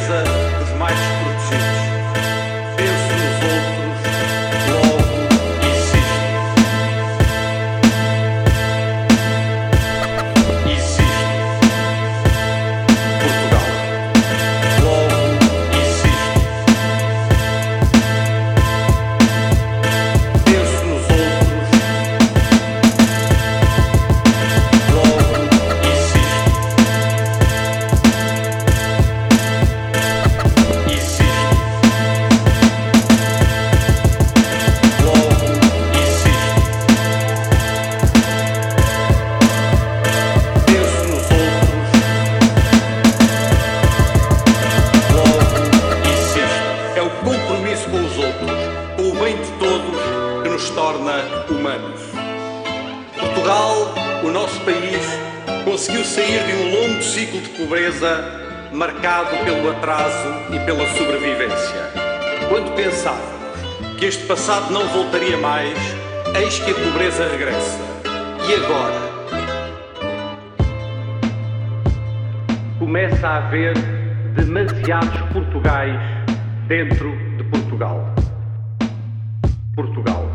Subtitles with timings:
[0.00, 0.22] defesa
[0.58, 1.89] dos mais desprotegidos.
[49.30, 51.12] bem de todos que nos torna
[51.48, 52.00] humanos.
[53.18, 55.06] Portugal, o nosso país,
[55.64, 58.40] conseguiu sair de um longo ciclo de pobreza
[58.72, 61.92] marcado pelo atraso e pela sobrevivência.
[62.48, 63.30] Quando pensávamos
[63.98, 65.78] que este passado não voltaria mais,
[66.34, 67.78] eis que a pobreza regressa.
[68.48, 69.10] E agora?
[72.80, 73.74] Começa a haver
[74.34, 76.00] demasiados Portugais
[76.66, 78.19] dentro de Portugal.
[79.74, 80.28] Portugal.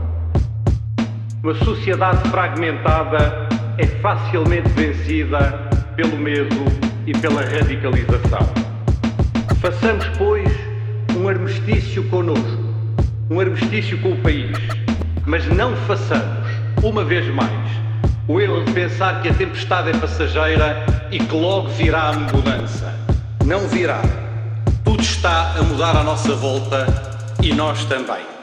[1.43, 5.51] Uma sociedade fragmentada é facilmente vencida
[5.95, 6.55] pelo medo
[7.05, 8.47] e pela radicalização.
[9.59, 10.51] Façamos, pois,
[11.17, 12.63] um armistício conosco,
[13.29, 14.57] um armistício com o país,
[15.25, 16.47] mas não façamos,
[16.83, 17.69] uma vez mais,
[18.27, 22.93] o erro de pensar que a tempestade é passageira e que logo virá a mudança.
[23.45, 24.01] Não virá.
[24.83, 26.87] Tudo está a mudar à nossa volta
[27.41, 28.34] e nós também.